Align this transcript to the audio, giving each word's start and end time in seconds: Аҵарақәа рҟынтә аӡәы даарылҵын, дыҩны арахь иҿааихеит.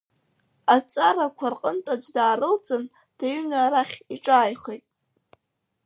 Аҵарақәа 0.75 1.47
рҟынтә 1.53 1.89
аӡәы 1.93 2.11
даарылҵын, 2.15 2.83
дыҩны 3.17 3.57
арахь 3.65 3.95
иҿааихеит. 4.15 4.85